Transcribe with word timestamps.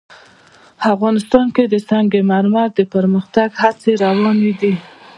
افغانستان 0.93 1.45
کې 1.55 1.63
د 1.67 1.75
سنگ 1.89 2.11
مرمر 2.31 2.67
د 2.77 2.81
پرمختګ 2.93 3.49
هڅې 3.61 3.91
روانې 4.03 4.51
دي. 4.61 4.73